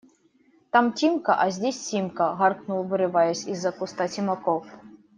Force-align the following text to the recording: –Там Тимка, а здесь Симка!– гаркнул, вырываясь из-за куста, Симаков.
–Там 0.71 0.93
Тимка, 0.93 1.35
а 1.43 1.51
здесь 1.51 1.79
Симка!– 1.79 2.33
гаркнул, 2.39 2.81
вырываясь 2.81 3.45
из-за 3.45 3.71
куста, 3.71 4.07
Симаков. 4.07 4.65